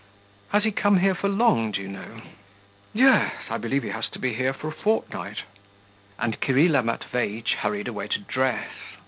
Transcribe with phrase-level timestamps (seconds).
[0.49, 2.23] 'Has he come here for long, do you know?'
[2.91, 5.43] 'Yes, I believe he has to be here for a fortnight.'
[6.17, 8.71] And Kirilla Matveitch hurried away to dress.